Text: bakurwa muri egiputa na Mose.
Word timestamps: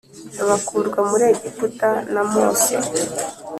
bakurwa 0.47 0.99
muri 1.09 1.23
egiputa 1.31 1.89
na 2.13 2.21
Mose. 2.31 2.73